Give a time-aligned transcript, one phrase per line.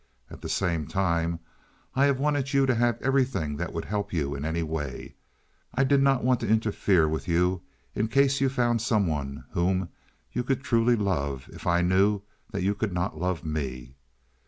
[0.31, 1.37] At the same time
[1.95, 5.13] I have wanted you to have everything that would help you in any way.
[5.75, 7.61] I did not want to interfere with you
[7.93, 9.89] in case you found some one whom
[10.33, 13.93] you could truly love if I knew that you could not love me.